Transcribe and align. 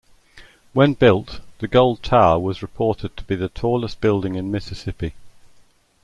When 0.73 0.95
built, 0.95 1.41
the 1.59 1.67
gold 1.67 2.01
tower 2.01 2.39
was 2.39 2.63
reported 2.63 3.15
to 3.17 3.23
be 3.23 3.35
the 3.35 3.49
tallest 3.49 4.01
building 4.01 4.33
in 4.33 4.49
Mississippi. 4.49 5.13